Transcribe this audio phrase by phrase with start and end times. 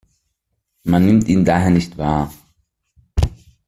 [0.83, 2.33] Man nimmt ihn daher nicht wahr.